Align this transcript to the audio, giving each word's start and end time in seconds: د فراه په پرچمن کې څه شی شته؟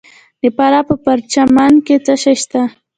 د 0.41 0.43
فراه 0.55 0.83
په 0.89 0.95
پرچمن 1.03 1.73
کې 1.85 1.95
څه 2.05 2.13
شی 2.23 2.35
شته؟ 2.41 2.61